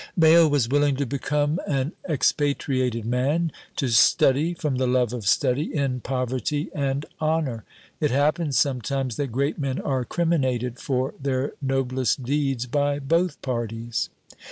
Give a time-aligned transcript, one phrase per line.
[0.17, 5.75] Bayle was willing to become an expatriated man; to study, from the love of study,
[5.75, 7.65] in poverty and honour!
[7.99, 14.09] It happens sometimes that great men are criminated for their noblest deeds by both parties.